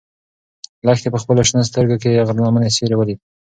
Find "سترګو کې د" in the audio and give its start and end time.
1.69-2.17